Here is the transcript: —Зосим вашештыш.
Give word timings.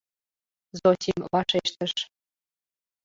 —Зосим 0.79 1.19
вашештыш. 1.31 1.93